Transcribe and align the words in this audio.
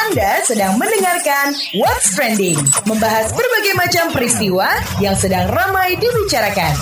Anda 0.00 0.40
sedang 0.48 0.80
mendengarkan 0.80 1.52
What's 1.76 2.16
Trending, 2.16 2.56
membahas 2.88 3.36
berbagai 3.36 3.74
macam 3.76 4.04
peristiwa 4.16 4.64
yang 4.96 5.12
sedang 5.12 5.52
ramai 5.52 5.92
dibicarakan. 6.00 6.72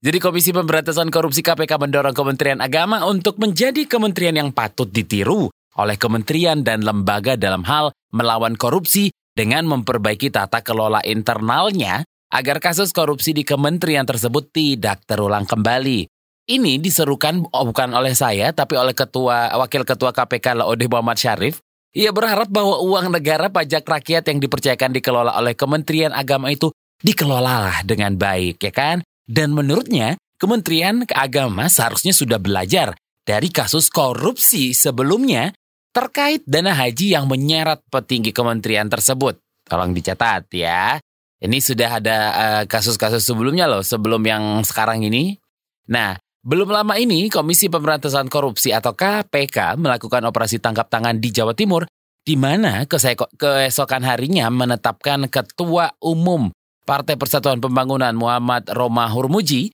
Jadi 0.00 0.16
Komisi 0.16 0.48
Pemberantasan 0.48 1.12
Korupsi 1.12 1.44
KPK 1.44 1.76
mendorong 1.76 2.16
Kementerian 2.16 2.64
Agama 2.64 3.04
untuk 3.04 3.36
menjadi 3.36 3.84
kementerian 3.84 4.40
yang 4.40 4.50
patut 4.56 4.88
ditiru 4.88 5.52
oleh 5.76 6.00
kementerian 6.00 6.64
dan 6.64 6.80
lembaga 6.80 7.36
dalam 7.36 7.60
hal 7.68 7.92
melawan 8.16 8.56
korupsi 8.56 9.12
dengan 9.36 9.68
memperbaiki 9.68 10.32
tata 10.32 10.64
kelola 10.64 11.04
internalnya 11.04 12.08
agar 12.32 12.56
kasus 12.56 12.96
korupsi 12.96 13.36
di 13.36 13.44
kementerian 13.44 14.08
tersebut 14.08 14.48
tidak 14.48 15.04
terulang 15.04 15.44
kembali. 15.44 16.08
Ini 16.48 16.80
diserukan 16.80 17.52
oh, 17.52 17.68
bukan 17.68 17.92
oleh 17.92 18.16
saya 18.16 18.48
tapi 18.56 18.80
oleh 18.80 18.96
ketua 18.96 19.52
wakil 19.60 19.84
ketua 19.84 20.16
KPK 20.16 20.64
Laode 20.64 20.88
Muhammad 20.88 21.20
Syarif. 21.20 21.60
Ia 21.90 22.14
berharap 22.14 22.46
bahwa 22.46 22.78
uang 22.86 23.10
negara 23.10 23.50
pajak 23.50 23.82
rakyat 23.82 24.22
yang 24.30 24.38
dipercayakan 24.38 24.94
dikelola 24.94 25.34
oleh 25.34 25.58
Kementerian 25.58 26.14
Agama 26.14 26.54
itu 26.54 26.70
dikelolalah 27.02 27.82
dengan 27.82 28.14
baik 28.14 28.62
ya 28.62 28.70
kan? 28.70 28.96
Dan 29.26 29.54
menurutnya 29.54 30.14
Kementerian 30.38 31.02
Agama 31.10 31.66
seharusnya 31.66 32.14
sudah 32.14 32.38
belajar 32.40 32.94
dari 33.26 33.52
kasus 33.52 33.92
korupsi 33.92 34.72
sebelumnya 34.72 35.52
terkait 35.90 36.46
dana 36.46 36.72
haji 36.72 37.18
yang 37.18 37.26
menyeret 37.26 37.82
petinggi 37.90 38.30
kementerian 38.30 38.86
tersebut. 38.86 39.36
Tolong 39.66 39.92
dicatat 39.92 40.48
ya. 40.54 40.96
Ini 41.40 41.58
sudah 41.60 42.00
ada 42.00 42.16
eh, 42.32 42.64
kasus-kasus 42.68 43.20
uh, 43.24 43.26
sebelumnya 43.32 43.64
loh, 43.68 43.80
sebelum 43.80 44.20
yang 44.24 44.60
sekarang 44.64 45.04
ini. 45.04 45.40
Nah, 45.88 46.16
belum 46.40 46.72
lama 46.72 46.96
ini, 46.96 47.28
Komisi 47.28 47.68
Pemberantasan 47.68 48.32
Korupsi 48.32 48.72
atau 48.72 48.96
KPK 48.96 49.76
melakukan 49.76 50.24
operasi 50.24 50.56
tangkap 50.56 50.88
tangan 50.88 51.20
di 51.20 51.28
Jawa 51.28 51.52
Timur, 51.52 51.84
di 52.24 52.36
mana 52.36 52.88
keesokan 52.88 54.04
harinya 54.08 54.48
menetapkan 54.48 55.28
Ketua 55.28 55.92
Umum 56.00 56.48
Partai 56.88 57.20
Persatuan 57.20 57.60
Pembangunan 57.60 58.16
Muhammad 58.16 58.66
Roma 58.72 59.06
Hurmuji, 59.12 59.70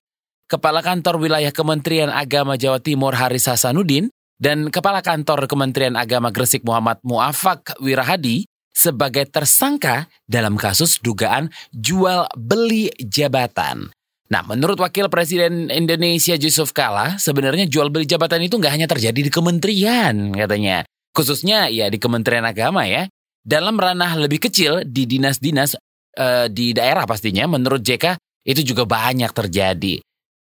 Kepala 0.47 0.83
Kantor 0.83 1.23
Wilayah 1.23 1.55
Kementerian 1.55 2.11
Agama 2.11 2.59
Jawa 2.59 2.83
Timur 2.83 3.15
Haris 3.15 3.47
Hasanuddin, 3.47 4.11
dan 4.37 4.69
Kepala 4.69 5.01
Kantor 5.01 5.49
Kementerian 5.49 5.97
Agama 5.97 6.29
Gresik 6.29 6.61
Muhammad 6.67 7.01
Muafak 7.01 7.73
Wirahadi 7.81 8.45
sebagai 8.69 9.25
tersangka 9.25 10.05
dalam 10.29 10.53
kasus 10.53 11.01
dugaan 11.01 11.49
jual 11.73 12.29
beli 12.37 12.93
jabatan. 13.01 13.89
Nah, 14.27 14.43
menurut 14.43 14.75
Wakil 14.75 15.07
Presiden 15.07 15.71
Indonesia 15.71 16.35
Yusuf 16.35 16.75
Kala, 16.75 17.15
sebenarnya 17.15 17.63
jual 17.63 17.87
beli 17.87 18.03
jabatan 18.03 18.43
itu 18.43 18.59
nggak 18.59 18.73
hanya 18.75 18.87
terjadi 18.87 19.15
di 19.15 19.31
kementerian, 19.31 20.35
katanya. 20.35 20.83
Khususnya 21.15 21.71
ya 21.71 21.87
di 21.87 21.97
Kementerian 21.97 22.43
Agama 22.43 22.83
ya. 22.83 23.07
Dalam 23.47 23.79
ranah 23.79 24.19
lebih 24.19 24.43
kecil 24.43 24.83
di 24.83 25.07
dinas-dinas 25.07 25.79
e, 26.11 26.51
di 26.51 26.75
daerah 26.75 27.07
pastinya, 27.07 27.47
menurut 27.47 27.79
JK 27.79 28.19
itu 28.43 28.75
juga 28.75 28.83
banyak 28.83 29.31
terjadi. 29.31 30.03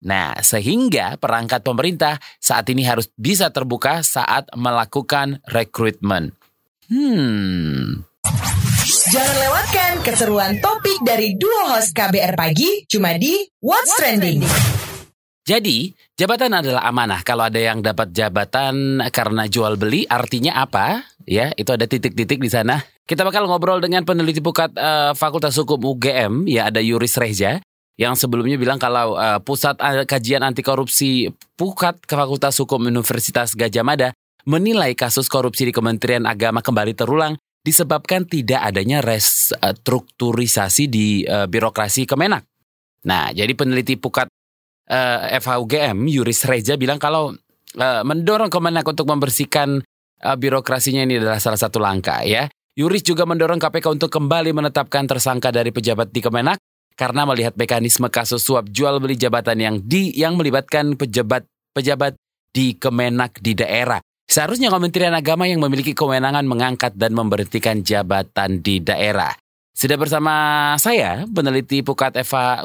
Nah, 0.09 0.41
sehingga 0.41 1.22
perangkat 1.22 1.62
pemerintah 1.62 2.17
saat 2.41 2.66
ini 2.73 2.81
harus 2.81 3.09
bisa 3.14 3.53
terbuka 3.53 4.02
saat 4.02 4.50
melakukan 4.58 5.41
rekrutmen. 5.45 6.34
Hmm, 6.89 8.06
Jangan 9.08 9.36
lewatkan 9.39 9.91
keseruan 10.03 10.52
topik 10.59 11.00
dari 11.00 11.39
dua 11.39 11.72
host 11.72 11.95
KBR 11.95 12.36
Pagi 12.36 12.83
cuma 12.91 13.16
di 13.16 13.39
What's 13.63 13.95
Trending. 13.95 14.44
Jadi, 15.47 15.95
jabatan 16.19 16.52
adalah 16.52 16.83
amanah. 16.83 17.23
Kalau 17.23 17.47
ada 17.47 17.55
yang 17.55 17.80
dapat 17.80 18.11
jabatan 18.11 19.00
karena 19.08 19.47
jual 19.47 19.80
beli, 19.80 20.03
artinya 20.11 20.59
apa? 20.59 21.08
Ya, 21.23 21.55
itu 21.55 21.72
ada 21.72 21.88
titik-titik 21.88 22.44
di 22.44 22.52
sana. 22.52 22.83
Kita 23.08 23.23
bakal 23.23 23.47
ngobrol 23.47 23.80
dengan 23.80 24.03
peneliti 24.03 24.44
Pukat 24.44 24.75
uh, 24.75 25.16
Fakultas 25.16 25.55
Hukum 25.55 25.80
UGM, 25.88 26.44
ya 26.44 26.67
ada 26.67 26.83
Yuris 26.83 27.16
Reza, 27.16 27.63
yang 27.95 28.19
sebelumnya 28.19 28.59
bilang 28.59 28.75
kalau 28.75 29.16
uh, 29.16 29.39
Pusat 29.39 30.03
Kajian 30.03 30.44
Anti 30.44 30.67
Korupsi 30.67 31.31
Pukat 31.56 32.03
ke 32.03 32.12
Fakultas 32.12 32.59
Hukum 32.59 32.84
Universitas 32.84 33.56
Gajah 33.56 33.88
Mada 33.88 34.12
menilai 34.44 34.91
kasus 35.00 35.31
korupsi 35.31 35.63
di 35.63 35.72
Kementerian 35.72 36.28
Agama 36.28 36.59
kembali 36.59 36.91
terulang 36.91 37.40
disebabkan 37.67 38.23
tidak 38.23 38.63
adanya 38.63 39.03
restrukturisasi 39.03 40.88
di 40.88 41.28
uh, 41.28 41.51
birokrasi 41.51 42.07
Kemenak. 42.07 42.47
Nah, 43.03 43.35
jadi 43.35 43.51
peneliti 43.51 44.00
Pukat 44.00 44.31
uh, 44.88 45.28
eh, 45.28 45.39
FHUGM 45.44 46.07
Yuris 46.07 46.47
Reja 46.47 46.79
bilang 46.79 46.95
kalau 46.95 47.35
uh, 47.75 48.01
mendorong 48.07 48.47
Kemenak 48.47 48.88
untuk 48.88 49.03
membersihkan 49.11 49.83
uh, 50.23 50.38
birokrasinya 50.39 51.03
ini 51.03 51.19
adalah 51.19 51.44
salah 51.44 51.59
satu 51.59 51.83
langkah 51.83 52.23
ya. 52.23 52.47
Yuris 52.78 53.03
juga 53.03 53.28
mendorong 53.28 53.59
KPK 53.59 53.99
untuk 53.99 54.13
kembali 54.13 54.53
menetapkan 54.53 55.03
tersangka 55.09 55.51
dari 55.51 55.75
pejabat 55.75 56.13
di 56.13 56.23
Kemenak 56.23 56.61
karena 56.95 57.28
melihat 57.28 57.57
mekanisme 57.59 58.07
kasus 58.07 58.45
suap 58.47 58.69
jual 58.72 59.01
beli 59.03 59.19
jabatan 59.19 59.57
yang 59.59 59.75
di 59.81 60.13
yang 60.16 60.39
melibatkan 60.39 60.95
pejabat 60.95 61.44
pejabat 61.75 62.16
di 62.53 62.78
Kemenak 62.78 63.44
di 63.44 63.57
daerah. 63.57 63.99
Seharusnya 64.38 64.70
Kementerian 64.70 65.18
Agama 65.18 65.50
yang 65.50 65.58
memiliki 65.66 65.98
kewenangan 65.98 66.46
mengangkat 66.46 66.94
dan 66.94 67.18
memberhentikan 67.18 67.81
jabatan 67.81 68.62
di 68.62 68.78
daerah. 68.78 69.34
Sudah 69.74 69.98
bersama 69.98 70.34
saya, 70.78 71.25
peneliti 71.25 71.81
Pukat 71.81 72.14
Eva 72.14 72.62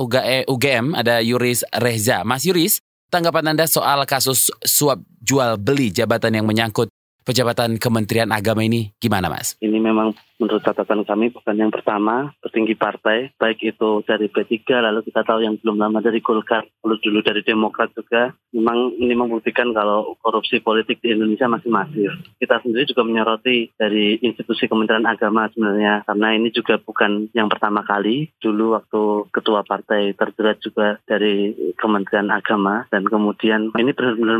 UGM, 0.53 0.93
ada 0.93 1.25
Yuris 1.25 1.65
Reza. 1.81 2.29
Mas 2.29 2.45
Yuris, 2.45 2.85
tanggapan 3.09 3.57
Anda 3.57 3.65
soal 3.65 4.05
kasus 4.05 4.53
suap 4.61 5.01
jual 5.25 5.57
beli 5.57 5.89
jabatan 5.89 6.37
yang 6.37 6.45
menyangkut 6.45 6.93
pejabatan 7.25 7.81
Kementerian 7.81 8.29
Agama 8.37 8.61
ini 8.61 8.93
gimana 9.01 9.33
Mas? 9.33 9.57
Ini 9.65 9.81
memang 9.81 10.13
menurut 10.43 10.67
catatan 10.67 11.07
kami 11.07 11.31
bukan 11.31 11.55
yang 11.55 11.71
pertama 11.71 12.35
petinggi 12.43 12.75
partai, 12.75 13.31
baik 13.39 13.63
itu 13.63 14.03
dari 14.03 14.27
P3, 14.27 14.83
lalu 14.83 15.07
kita 15.07 15.23
tahu 15.23 15.47
yang 15.47 15.55
belum 15.63 15.79
lama 15.79 16.03
dari 16.03 16.19
Golkar, 16.19 16.67
lalu 16.83 16.99
dulu 16.99 17.23
dari 17.23 17.47
Demokrat 17.47 17.95
juga. 17.95 18.35
Memang 18.51 18.99
ini 18.99 19.15
membuktikan 19.15 19.71
kalau 19.71 20.19
korupsi 20.19 20.59
politik 20.59 20.99
di 20.99 21.15
Indonesia 21.15 21.47
masih 21.47 21.71
masif. 21.71 22.11
Kita 22.43 22.59
sendiri 22.59 22.91
juga 22.91 23.07
menyoroti 23.07 23.71
dari 23.79 24.19
institusi 24.19 24.67
Kementerian 24.67 25.07
Agama 25.07 25.47
sebenarnya, 25.55 26.03
karena 26.03 26.29
ini 26.35 26.51
juga 26.51 26.83
bukan 26.83 27.31
yang 27.33 27.47
pertama 27.47 27.87
kali. 27.87 28.29
Dulu 28.43 28.75
waktu 28.75 29.31
ketua 29.31 29.63
partai 29.63 30.13
terjerat 30.19 30.59
juga 30.59 30.99
dari 31.07 31.55
Kementerian 31.79 32.29
Agama, 32.35 32.85
dan 32.91 33.07
kemudian 33.07 33.71
ini 33.79 33.95
benar-benar 33.95 34.39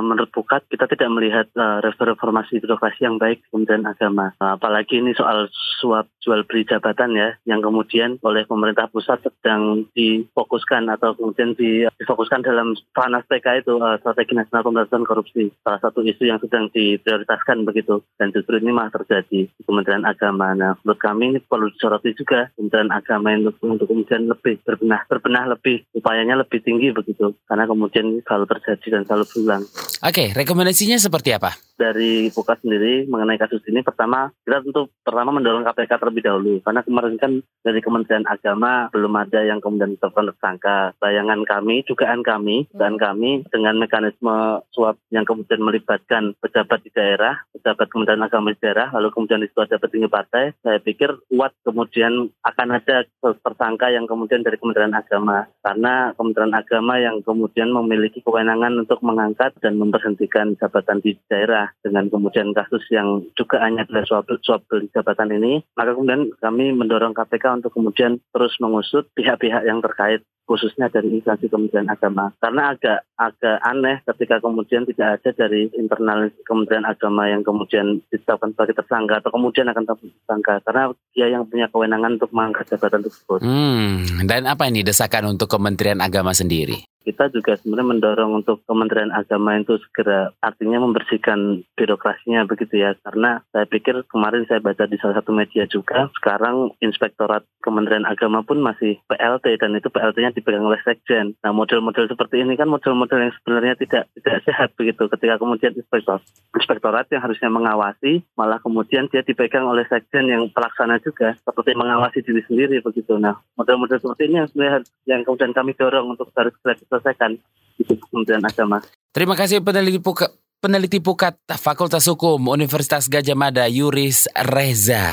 menurut 0.00 0.30
Pukat, 0.32 0.64
kita 0.72 0.88
tidak 0.88 1.12
melihat 1.12 1.46
uh, 1.60 1.84
reformasi 1.84 2.56
birokrasi 2.56 3.04
yang 3.04 3.20
baik 3.20 3.44
Kementerian 3.52 3.84
Agama. 3.84 4.32
apalagi 4.40 5.02
ini 5.02 5.12
soal 5.12 5.41
suap 5.50 6.06
jual 6.22 6.46
beli 6.46 6.62
jabatan 6.62 7.18
ya 7.18 7.34
yang 7.42 7.58
kemudian 7.58 8.22
oleh 8.22 8.46
pemerintah 8.46 8.86
pusat 8.86 9.18
sedang 9.26 9.90
difokuskan 9.94 10.86
atau 10.94 11.18
kemudian 11.18 11.58
difokuskan 11.98 12.46
dalam 12.46 12.78
panas 12.94 13.26
PK 13.26 13.66
itu 13.66 13.82
uh, 13.82 13.98
strategi 13.98 14.38
nasional 14.38 14.62
pemberantasan 14.62 15.02
korupsi 15.02 15.50
salah 15.66 15.82
satu 15.82 16.06
isu 16.06 16.22
yang 16.30 16.38
sedang 16.38 16.70
diprioritaskan 16.70 17.66
begitu 17.66 18.04
dan 18.20 18.30
justru 18.30 18.62
ini 18.62 18.70
malah 18.70 18.94
terjadi 18.94 19.50
di 19.50 19.62
Kementerian 19.66 20.06
Agama. 20.06 20.54
Nah 20.54 20.78
menurut 20.86 21.00
kami 21.02 21.34
ini 21.34 21.38
perlu 21.42 21.66
disoroti 21.74 22.14
juga 22.14 22.50
Kementerian 22.54 22.94
Agama 22.94 23.34
untuk, 23.34 23.58
untuk 23.66 23.86
kemudian 23.90 24.30
lebih 24.30 24.62
berbenah 24.62 25.02
berbenah 25.10 25.58
lebih 25.58 25.82
upayanya 25.96 26.38
lebih 26.38 26.62
tinggi 26.62 26.94
begitu 26.94 27.34
karena 27.50 27.66
kemudian 27.66 28.22
selalu 28.22 28.46
terjadi 28.46 28.86
dan 28.98 29.02
selalu 29.08 29.24
berulang. 29.34 29.62
Oke, 30.02 30.34
rekomendasinya 30.34 30.98
seperti 30.98 31.34
apa? 31.34 31.54
Dari 31.76 32.28
Buka 32.30 32.54
sendiri 32.60 33.08
mengenai 33.08 33.40
kasus 33.40 33.64
ini 33.68 33.80
pertama 33.80 34.28
kita 34.44 34.62
tentu 34.62 34.92
pertama 35.02 35.34
mendorong 35.34 35.64
KPK 35.66 35.92
terlebih 35.98 36.22
dahulu. 36.24 36.54
Karena 36.62 36.80
kemarin 36.84 37.16
kan 37.16 37.32
dari 37.62 37.80
Kementerian 37.80 38.26
Agama 38.26 38.90
belum 38.90 39.12
ada 39.16 39.40
yang 39.46 39.62
kemudian 39.62 39.94
ditetapkan 39.94 40.30
tersangka. 40.34 40.78
Bayangan 40.98 41.46
kami, 41.46 41.86
dugaan 41.86 42.20
kami, 42.26 42.66
dugaan 42.74 42.96
kami 42.98 43.46
dengan 43.48 43.78
mekanisme 43.78 44.62
suap 44.74 44.98
yang 45.14 45.22
kemudian 45.22 45.62
melibatkan 45.62 46.34
pejabat 46.42 46.82
di 46.82 46.90
daerah, 46.90 47.38
pejabat 47.54 47.86
Kementerian 47.88 48.26
Agama 48.26 48.52
di 48.52 48.58
daerah, 48.58 48.90
lalu 48.94 49.08
kemudian 49.14 49.40
di 49.42 49.48
situ 49.48 49.60
ada 49.62 49.78
petinggi 49.78 50.08
partai, 50.10 50.52
saya 50.62 50.78
pikir 50.82 51.10
kuat 51.30 51.54
kemudian 51.62 52.30
akan 52.42 52.68
ada 52.78 53.06
tersangka 53.20 53.90
yang 53.94 54.10
kemudian 54.10 54.42
dari 54.42 54.58
Kementerian 54.58 54.94
Agama. 54.94 55.46
Karena 55.62 56.10
Kementerian 56.18 56.54
Agama 56.54 56.98
yang 56.98 57.22
kemudian 57.22 57.70
memiliki 57.70 58.20
kewenangan 58.24 58.74
untuk 58.82 58.98
mengangkat 59.06 59.54
dan 59.62 59.78
memberhentikan 59.78 60.58
jabatan 60.58 60.98
di 60.98 61.14
daerah 61.30 61.61
dengan 61.84 62.08
kemudian 62.08 62.50
kasus 62.56 62.82
yang 62.90 63.22
dugaannya 63.38 63.86
adalah 63.86 64.04
suap, 64.08 64.26
suap 64.42 64.64
beli 64.66 64.88
jabatan 64.90 65.30
ini, 65.34 65.62
maka 65.76 65.94
kemudian 65.94 66.32
kami 66.40 66.74
mendorong 66.74 67.14
KPK 67.14 67.62
untuk 67.62 67.72
kemudian 67.76 68.18
terus 68.32 68.54
mengusut 68.58 69.06
pihak-pihak 69.14 69.66
yang 69.66 69.78
terkait 69.84 70.22
khususnya 70.46 70.90
dari 70.92 71.08
instansi 71.12 71.48
Kementerian 71.48 71.88
Agama. 71.88 72.34
Karena 72.38 72.74
agak 72.74 73.06
agak 73.16 73.58
aneh 73.62 74.02
ketika 74.02 74.42
kemudian 74.42 74.82
tidak 74.88 75.20
ada 75.20 75.30
dari 75.34 75.70
internal 75.78 76.28
Kementerian 76.42 76.86
Agama 76.86 77.30
yang 77.30 77.46
kemudian 77.46 78.02
ditetapkan 78.10 78.52
sebagai 78.52 78.78
tersangka 78.82 79.22
atau 79.22 79.30
kemudian 79.30 79.70
akan 79.70 79.84
tersangka 79.86 80.54
karena 80.66 80.82
dia 81.14 81.26
yang 81.30 81.46
punya 81.46 81.70
kewenangan 81.70 82.18
untuk 82.18 82.30
mengangkat 82.34 82.74
jabatan 82.74 83.06
tersebut. 83.06 83.40
Hmm, 83.42 84.26
dan 84.26 84.50
apa 84.50 84.66
ini 84.68 84.82
desakan 84.82 85.34
untuk 85.34 85.46
Kementerian 85.48 86.02
Agama 86.02 86.34
sendiri? 86.34 86.92
kita 87.02 87.28
juga 87.34 87.58
sebenarnya 87.58 87.90
mendorong 87.98 88.32
untuk 88.42 88.62
Kementerian 88.64 89.10
Agama 89.10 89.58
itu 89.58 89.76
segera 89.82 90.30
artinya 90.38 90.78
membersihkan 90.82 91.66
birokrasinya 91.74 92.46
begitu 92.46 92.78
ya 92.78 92.94
karena 93.02 93.42
saya 93.50 93.66
pikir 93.66 94.06
kemarin 94.08 94.46
saya 94.46 94.62
baca 94.62 94.86
di 94.86 94.96
salah 95.02 95.18
satu 95.18 95.34
media 95.34 95.66
juga 95.66 96.08
sekarang 96.22 96.72
Inspektorat 96.78 97.44
Kementerian 97.60 98.06
Agama 98.06 98.46
pun 98.46 98.62
masih 98.62 99.02
PLT 99.10 99.58
dan 99.58 99.76
itu 99.76 99.90
PLT-nya 99.90 100.31
dipegang 100.32 100.64
oleh 100.64 100.80
Sekjen. 100.82 101.36
Nah 101.44 101.52
model-model 101.52 102.08
seperti 102.08 102.42
ini 102.42 102.56
kan 102.56 102.66
model-model 102.66 103.28
yang 103.28 103.32
sebenarnya 103.40 103.74
tidak 103.78 104.08
tidak 104.18 104.36
sehat 104.48 104.68
begitu 104.74 105.06
ketika 105.06 105.36
kemudian 105.38 105.72
inspektor 105.76 106.18
inspektorat 106.56 107.06
yang 107.12 107.22
harusnya 107.22 107.52
mengawasi 107.52 108.24
malah 108.34 108.58
kemudian 108.58 109.06
dia 109.12 109.22
dipegang 109.22 109.68
oleh 109.68 109.84
Sekjen 109.86 110.26
yang 110.26 110.48
pelaksana 110.50 110.98
juga 111.04 111.36
seperti 111.44 111.76
mengawasi 111.76 112.24
diri 112.24 112.42
sendiri 112.48 112.80
begitu. 112.80 113.20
Nah 113.20 113.38
model-model 113.54 114.00
seperti 114.00 114.32
ini 114.32 114.36
yang 114.42 114.48
sebenarnya 114.48 114.80
yang 115.06 115.20
kemudian 115.22 115.52
kami 115.52 115.76
dorong 115.76 116.16
untuk 116.16 116.32
harus 116.34 116.56
segera 116.58 116.74
diselesaikan 116.80 117.30
di 117.76 117.82
Kementerian 117.84 118.44
Agama. 118.44 118.78
Terima 119.12 119.36
kasih 119.36 119.60
peneliti 119.60 120.00
Pukat, 120.00 120.32
peneliti 120.62 120.98
Pukat 121.04 121.36
Fakultas 121.60 122.08
Hukum 122.08 122.48
Universitas 122.48 123.08
Gajah 123.08 123.36
Mada 123.36 123.68
Yuris 123.68 124.28
Reza. 124.32 125.12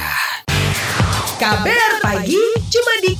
KBR 1.40 2.04
Pagi 2.04 2.44
cuma 2.68 2.94
di 3.00 3.16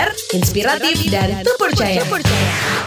KBR 0.00 0.16
Inspiratif 0.32 0.96
dan 1.12 1.28
terpercaya. 1.44 2.00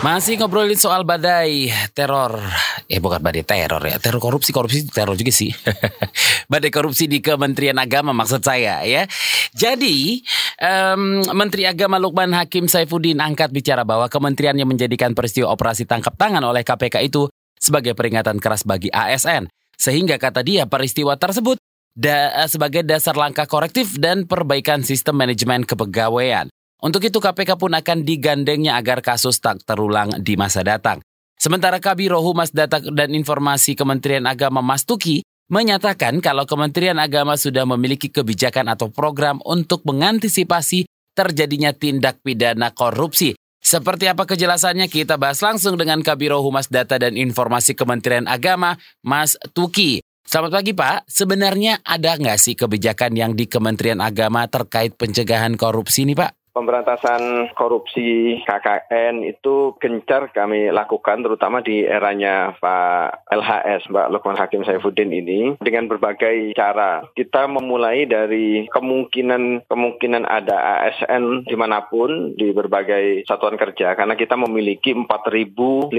Masih 0.02 0.34
ngobrolin 0.42 0.74
soal 0.74 1.06
badai 1.06 1.70
teror. 1.94 2.42
Eh 2.90 2.98
bukan 2.98 3.22
badai 3.22 3.46
teror 3.46 3.86
ya. 3.86 4.02
Teror 4.02 4.18
korupsi, 4.18 4.50
korupsi 4.50 4.90
teror 4.90 5.14
juga 5.14 5.30
sih. 5.30 5.54
badai 6.52 6.74
korupsi 6.74 7.06
di 7.06 7.22
Kementerian 7.22 7.78
Agama 7.78 8.18
maksud 8.18 8.42
saya 8.42 8.82
ya. 8.82 9.06
Jadi 9.54 10.26
um, 10.58 11.22
Menteri 11.38 11.70
Agama 11.70 12.02
Lukman 12.02 12.34
Hakim 12.34 12.66
Saifuddin 12.66 13.22
angkat 13.22 13.54
bicara 13.54 13.86
bahwa 13.86 14.10
kementerian 14.10 14.58
yang 14.58 14.74
menjadikan 14.74 15.14
peristiwa 15.14 15.54
operasi 15.54 15.86
tangkap 15.86 16.18
tangan 16.18 16.42
oleh 16.42 16.66
KPK 16.66 16.98
itu 17.06 17.30
sebagai 17.62 17.94
peringatan 17.94 18.42
keras 18.42 18.66
bagi 18.66 18.90
ASN. 18.90 19.54
Sehingga 19.78 20.18
kata 20.18 20.42
dia 20.42 20.66
peristiwa 20.66 21.14
tersebut 21.14 21.62
da 21.94 22.50
sebagai 22.50 22.82
dasar 22.82 23.14
langkah 23.14 23.46
korektif 23.46 24.02
dan 24.02 24.26
perbaikan 24.26 24.82
sistem 24.82 25.22
manajemen 25.22 25.62
kepegawaian. 25.62 26.50
Untuk 26.84 27.00
itu 27.08 27.24
KPK 27.24 27.56
pun 27.56 27.72
akan 27.72 28.04
digandengnya 28.04 28.76
agar 28.76 29.00
kasus 29.00 29.40
tak 29.40 29.64
terulang 29.64 30.20
di 30.20 30.36
masa 30.36 30.68
datang. 30.68 31.00
Sementara 31.40 31.80
Kabiro 31.80 32.20
Humas 32.20 32.52
Data 32.52 32.84
dan 32.84 33.16
Informasi 33.16 33.72
Kementerian 33.72 34.28
Agama 34.28 34.60
Mas 34.60 34.84
Tuki 34.84 35.24
menyatakan 35.48 36.20
kalau 36.20 36.44
Kementerian 36.44 37.00
Agama 37.00 37.40
sudah 37.40 37.64
memiliki 37.64 38.12
kebijakan 38.12 38.68
atau 38.68 38.92
program 38.92 39.40
untuk 39.48 39.88
mengantisipasi 39.88 40.84
terjadinya 41.16 41.72
tindak 41.72 42.20
pidana 42.20 42.76
korupsi. 42.76 43.32
Seperti 43.64 44.12
apa 44.12 44.28
kejelasannya 44.28 44.92
kita 44.92 45.16
bahas 45.16 45.40
langsung 45.40 45.80
dengan 45.80 46.04
Kabiro 46.04 46.44
Humas 46.44 46.68
Data 46.68 47.00
dan 47.00 47.16
Informasi 47.16 47.80
Kementerian 47.80 48.28
Agama, 48.28 48.76
Mas 49.08 49.40
Tuki. 49.56 50.04
Selamat 50.28 50.60
pagi 50.60 50.76
Pak, 50.76 51.08
sebenarnya 51.08 51.80
ada 51.80 52.20
nggak 52.20 52.40
sih 52.40 52.60
kebijakan 52.60 53.16
yang 53.16 53.32
di 53.40 53.48
Kementerian 53.48 54.04
Agama 54.04 54.44
terkait 54.52 55.00
pencegahan 55.00 55.56
korupsi 55.56 56.04
nih 56.04 56.20
Pak? 56.20 56.43
Pemberantasan 56.54 57.50
korupsi 57.58 58.40
KKN 58.46 59.26
itu 59.26 59.74
gencar 59.82 60.30
kami 60.30 60.70
lakukan 60.70 61.26
terutama 61.26 61.66
di 61.66 61.82
eranya 61.82 62.54
Pak 62.62 63.26
LHS 63.34 63.90
Mbak 63.90 64.10
Lukman 64.14 64.38
Hakim 64.38 64.62
Saifuddin 64.62 65.10
ini 65.10 65.58
dengan 65.58 65.90
berbagai 65.90 66.54
cara. 66.54 67.02
Kita 67.18 67.50
memulai 67.50 68.06
dari 68.06 68.70
kemungkinan 68.70 69.66
kemungkinan 69.66 70.24
ada 70.30 70.86
ASN 70.86 71.50
di 71.50 71.58
mana 71.58 71.90
pun 71.90 72.38
di 72.38 72.54
berbagai 72.54 73.26
satuan 73.26 73.58
kerja 73.58 73.98
karena 73.98 74.14
kita 74.14 74.38
memiliki 74.38 74.94
4.556 74.94 75.90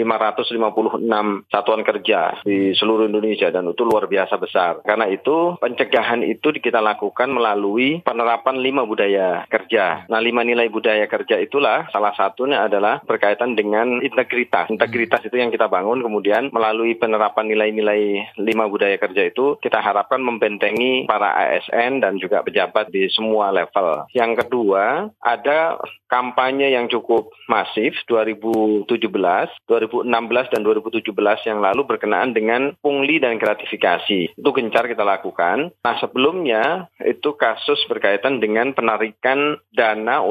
satuan 1.51 1.83
kerja 1.83 2.39
di 2.47 2.71
seluruh 2.79 3.11
Indonesia 3.11 3.51
dan 3.51 3.67
itu 3.67 3.83
luar 3.83 4.07
biasa 4.07 4.39
besar. 4.39 4.87
Karena 4.87 5.11
itu 5.11 5.59
pencegahan 5.59 6.23
itu 6.23 6.55
kita 6.55 6.79
lakukan 6.79 7.35
melalui 7.35 7.99
penerapan 8.07 8.63
lima 8.63 8.87
budaya 8.87 9.43
kerja. 9.51 10.07
Nah 10.07 10.23
lima 10.23 10.44
nilai 10.45 10.69
budaya 10.69 11.09
kerja 11.09 11.41
itulah 11.41 11.89
salah 11.91 12.13
satunya 12.15 12.65
adalah 12.65 13.01
berkaitan 13.03 13.57
dengan 13.57 14.05
integritas. 14.05 14.69
Integritas 14.71 15.25
itu 15.25 15.41
yang 15.41 15.51
kita 15.51 15.67
bangun 15.67 16.05
kemudian 16.05 16.53
melalui 16.53 16.95
penerapan 16.95 17.51
nilai-nilai 17.51 18.33
lima 18.39 18.69
budaya 18.69 19.01
kerja 19.01 19.27
itu 19.27 19.57
kita 19.59 19.81
harapkan 19.81 20.21
membentengi 20.21 21.09
para 21.09 21.35
ASN 21.35 22.05
dan 22.05 22.21
juga 22.21 22.45
pejabat 22.45 22.93
di 22.93 23.09
semua 23.11 23.51
level. 23.51 24.07
Yang 24.13 24.47
kedua, 24.47 25.09
ada 25.19 25.81
kampanye 26.15 26.71
yang 26.71 26.87
cukup 26.87 27.35
masif 27.51 27.99
2017, 28.07 28.87
2016 28.87 30.53
dan 30.53 30.61
2017 30.63 31.49
yang 31.51 31.59
lalu 31.59 31.83
berkenaan 31.83 32.31
dengan 32.31 32.77
pungli 32.79 33.19
dan 33.19 33.41
gratifikasi. 33.41 34.39
Itu 34.39 34.51
gencar 34.55 34.87
kita 34.87 35.03
lakukan. 35.03 35.75
Nah, 35.83 35.95
sebelumnya 35.99 36.87
itu 37.03 37.35
kasus 37.35 37.83
berkaitan 37.91 38.39
dengan 38.39 38.71
penarikan 38.77 39.59
dana 39.75 40.23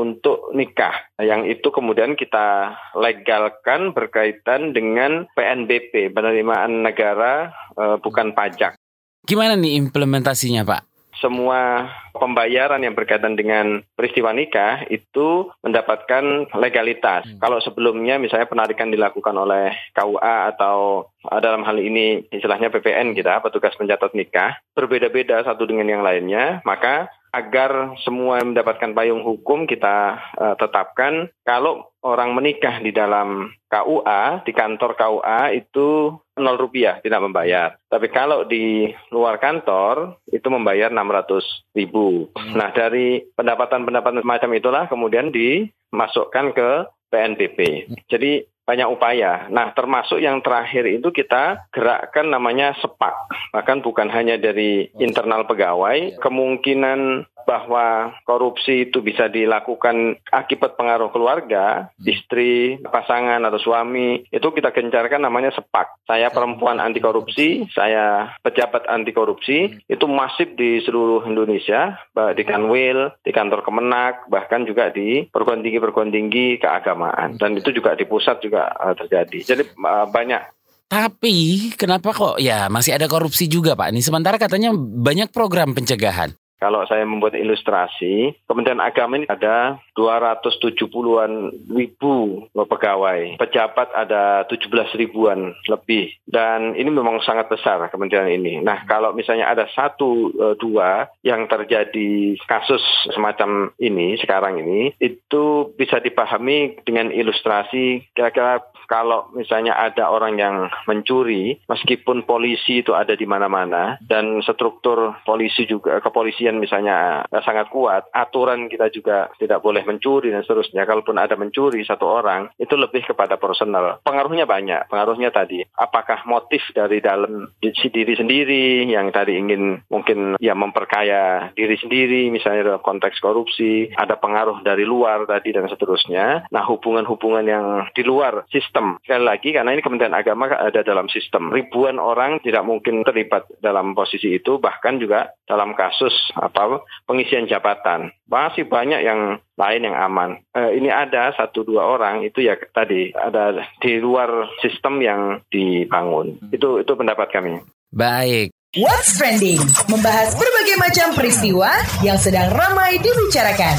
nikah 0.53 0.93
yang 1.19 1.47
itu 1.47 1.71
kemudian 1.71 2.13
kita 2.19 2.75
legalkan 2.93 3.95
berkaitan 3.95 4.75
dengan 4.75 5.25
PNBP 5.33 6.11
penerimaan 6.11 6.83
negara 6.83 7.55
e, 7.73 7.83
bukan 8.03 8.35
pajak. 8.35 8.75
Gimana 9.23 9.55
nih 9.55 9.79
implementasinya 9.79 10.67
Pak? 10.67 10.93
semua 11.23 11.87
pembayaran 12.11 12.83
yang 12.83 12.91
berkaitan 12.91 13.39
dengan 13.39 13.79
peristiwa 13.95 14.35
nikah 14.35 14.83
itu 14.91 15.47
mendapatkan 15.63 16.51
legalitas. 16.51 17.23
Hmm. 17.23 17.39
Kalau 17.39 17.63
sebelumnya 17.63 18.19
misalnya 18.19 18.51
penarikan 18.51 18.91
dilakukan 18.91 19.31
oleh 19.31 19.71
KUA 19.95 20.51
atau 20.51 21.07
dalam 21.39 21.63
hal 21.63 21.79
ini 21.79 22.27
istilahnya 22.27 22.67
PPN 22.67 23.15
kita, 23.15 23.39
petugas 23.39 23.71
pencatat 23.79 24.11
nikah, 24.11 24.59
berbeda-beda 24.75 25.47
satu 25.47 25.63
dengan 25.63 25.87
yang 25.87 26.03
lainnya, 26.03 26.59
maka 26.67 27.07
agar 27.33 27.97
semua 28.05 28.45
mendapatkan 28.45 28.93
payung 28.93 29.25
hukum 29.25 29.65
kita 29.65 30.21
uh, 30.37 30.53
tetapkan 30.53 31.33
kalau 31.41 31.89
orang 32.05 32.37
menikah 32.37 32.77
di 32.77 32.93
dalam 32.93 33.49
KUA 33.73 34.45
di 34.45 34.53
kantor 34.53 34.93
KUA 34.93 35.57
itu 35.57 36.13
nol 36.37 36.57
rupiah 36.61 37.01
tidak 37.01 37.25
membayar. 37.25 37.73
Tapi 37.89 38.07
kalau 38.13 38.45
di 38.45 38.85
luar 39.09 39.41
kantor 39.41 40.21
itu 40.29 40.45
membayar 40.53 40.93
600 40.93 41.73
ribu. 41.73 42.29
Hmm. 42.37 42.53
Nah 42.53 42.69
dari 42.69 43.25
pendapatan-pendapatan 43.33 44.21
semacam 44.21 44.51
itulah 44.53 44.83
kemudian 44.85 45.33
dimasukkan 45.33 46.53
ke 46.53 46.69
PNBP. 47.09 47.89
Jadi 48.09 48.45
banyak 48.63 48.87
upaya. 48.87 49.51
Nah, 49.51 49.75
termasuk 49.75 50.23
yang 50.23 50.39
terakhir 50.39 50.87
itu 50.87 51.11
kita 51.11 51.67
gerakkan 51.69 52.31
namanya 52.31 52.71
sepak. 52.79 53.15
Bahkan 53.51 53.83
bukan 53.83 54.07
hanya 54.07 54.39
dari 54.39 54.87
internal 54.99 55.43
pegawai, 55.43 56.17
kemungkinan 56.23 57.27
bahwa 57.45 58.15
korupsi 58.23 58.89
itu 58.89 58.99
bisa 58.99 59.27
dilakukan 59.27 60.19
akibat 60.31 60.75
pengaruh 60.75 61.11
keluarga, 61.13 61.91
istri, 62.03 62.79
pasangan 62.83 63.43
atau 63.43 63.59
suami, 63.59 64.25
itu 64.27 64.47
kita 64.51 64.75
gencarkan 64.75 65.23
namanya 65.23 65.53
sepak. 65.53 66.03
Saya 66.07 66.31
perempuan 66.31 66.79
anti 66.79 66.99
korupsi, 66.99 67.67
saya 67.71 68.35
pejabat 68.41 68.87
anti 68.89 69.11
korupsi, 69.15 69.79
itu 69.87 70.05
masif 70.09 70.55
di 70.57 70.81
seluruh 70.83 71.23
Indonesia, 71.27 71.99
di 72.35 72.43
Kanwil, 72.43 73.15
di 73.23 73.31
kantor 73.31 73.63
Kemenak, 73.63 74.27
bahkan 74.27 74.67
juga 74.67 74.91
di 74.91 75.25
perguruan 75.27 75.63
tinggi-perguruan 75.63 76.11
tinggi 76.11 76.57
keagamaan. 76.59 77.39
Dan 77.39 77.57
itu 77.59 77.71
juga 77.71 77.95
di 77.95 78.05
pusat 78.05 78.43
juga 78.43 78.69
uh, 78.73 78.93
terjadi. 78.95 79.39
Jadi 79.43 79.63
uh, 79.79 80.07
banyak 80.09 80.63
tapi 80.93 81.73
kenapa 81.73 82.13
kok 82.13 82.37
ya 82.37 82.69
masih 82.69 82.93
ada 82.93 83.09
korupsi 83.09 83.49
juga 83.49 83.73
Pak? 83.73 83.89
Ini 83.89 84.01
sementara 84.05 84.37
katanya 84.37 84.69
banyak 84.77 85.33
program 85.33 85.73
pencegahan. 85.73 86.37
Kalau 86.63 86.87
saya 86.87 87.03
membuat 87.03 87.35
ilustrasi, 87.35 88.31
Kementerian 88.47 88.79
Agama 88.79 89.19
ini 89.19 89.27
ada 89.27 89.75
270-an 89.99 91.51
ribu 91.75 92.47
pegawai. 92.55 93.35
Pejabat 93.35 93.91
ada 93.91 94.47
17 94.47 94.71
ribuan 94.95 95.51
lebih. 95.67 96.15
Dan 96.23 96.79
ini 96.79 96.87
memang 96.87 97.19
sangat 97.27 97.51
besar 97.51 97.83
kementerian 97.91 98.31
ini. 98.31 98.63
Nah, 98.63 98.87
kalau 98.87 99.11
misalnya 99.11 99.51
ada 99.51 99.67
satu, 99.75 100.31
e, 100.31 100.45
dua 100.55 101.11
yang 101.19 101.51
terjadi 101.51 102.39
kasus 102.47 102.79
semacam 103.11 103.75
ini, 103.83 104.15
sekarang 104.15 104.63
ini, 104.63 104.95
itu 105.03 105.75
bisa 105.75 105.99
dipahami 105.99 106.79
dengan 106.87 107.11
ilustrasi 107.11 108.07
kira-kira 108.15 108.63
kalau 108.85 109.31
misalnya 109.33 109.75
ada 109.75 110.09
orang 110.09 110.39
yang 110.39 110.55
mencuri, 110.85 111.59
meskipun 111.67 112.27
polisi 112.27 112.81
itu 112.85 112.95
ada 112.95 113.15
di 113.17 113.25
mana-mana 113.25 113.97
dan 114.03 114.41
struktur 114.43 115.17
polisi 115.23 115.65
juga 115.67 115.99
kepolisian 115.99 116.59
misalnya 116.59 117.27
eh, 117.27 117.43
sangat 117.43 117.69
kuat, 117.69 118.09
aturan 118.11 118.67
kita 118.67 118.89
juga 118.93 119.31
tidak 119.39 119.63
boleh 119.63 119.83
mencuri 119.83 120.31
dan 120.31 120.43
seterusnya. 120.43 120.85
Kalaupun 120.87 121.17
ada 121.17 121.35
mencuri 121.39 121.83
satu 121.85 122.05
orang, 122.05 122.51
itu 122.59 122.73
lebih 122.75 123.05
kepada 123.07 123.39
personal. 123.39 123.99
Pengaruhnya 124.03 124.47
banyak. 124.47 124.87
Pengaruhnya 124.87 125.29
tadi, 125.31 125.63
apakah 125.75 126.23
motif 126.27 126.61
dari 126.75 126.99
dalam 127.03 127.51
diri 127.61 128.13
sendiri 128.15 128.87
yang 128.87 129.11
tadi 129.13 129.37
ingin 129.37 129.83
mungkin 129.87 130.35
ya 130.39 130.53
memperkaya 130.57 131.53
diri 131.53 131.75
sendiri, 131.79 132.29
misalnya 132.29 132.75
dalam 132.75 132.83
konteks 132.83 133.19
korupsi, 133.19 133.93
ada 133.95 134.17
pengaruh 134.17 134.61
dari 134.65 134.83
luar 134.87 135.25
tadi 135.29 135.53
dan 135.55 135.67
seterusnya. 135.69 136.47
Nah, 136.49 136.63
hubungan-hubungan 136.67 137.45
yang 137.45 137.65
di 137.93 138.03
luar 138.03 138.45
sistem. 138.49 138.72
Sekali 139.05 139.23
lagi, 139.23 139.49
karena 139.53 139.71
ini 139.77 139.81
Kementerian 139.85 140.17
Agama 140.17 140.49
ada 140.49 140.81
dalam 140.81 141.05
sistem. 141.07 141.53
Ribuan 141.53 142.01
orang 142.01 142.41
tidak 142.41 142.65
mungkin 142.65 143.05
terlibat 143.05 143.45
dalam 143.61 143.93
posisi 143.93 144.33
itu, 144.33 144.57
bahkan 144.57 144.97
juga 144.97 145.31
dalam 145.45 145.77
kasus 145.77 146.13
apa 146.33 146.81
pengisian 147.05 147.45
jabatan. 147.45 148.09
Masih 148.25 148.65
banyak 148.65 149.05
yang 149.05 149.37
lain 149.53 149.85
yang 149.85 149.95
aman. 149.97 150.41
Eh, 150.57 150.81
ini 150.81 150.89
ada 150.89 151.29
satu 151.37 151.61
dua 151.61 151.85
orang 151.85 152.25
itu 152.25 152.41
ya 152.41 152.57
tadi 152.73 153.13
ada 153.13 153.53
di 153.77 154.01
luar 154.01 154.49
sistem 154.59 154.99
yang 154.99 155.21
dibangun. 155.53 156.41
Itu 156.49 156.81
itu 156.81 156.91
pendapat 156.97 157.29
kami. 157.29 157.61
Baik. 157.93 158.49
What's 158.73 159.21
Trending 159.21 159.61
membahas 159.85 160.33
berbagai 160.33 160.81
macam 160.81 161.07
peristiwa 161.13 161.69
yang 162.01 162.17
sedang 162.17 162.49
ramai 162.49 162.97
dibicarakan. 162.97 163.77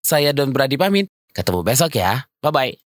Saya 0.00 0.32
Don 0.32 0.56
Brady 0.56 0.80
pamit. 0.80 1.12
Ketemu 1.36 1.60
besok 1.60 2.00
ya. 2.00 2.24
Bye 2.40 2.50
bye. 2.50 2.89